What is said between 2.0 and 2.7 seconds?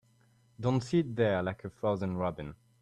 robin.